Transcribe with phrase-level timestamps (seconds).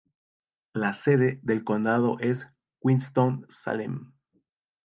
[0.73, 2.47] La sede del condado es
[2.81, 4.13] Winston-Salem.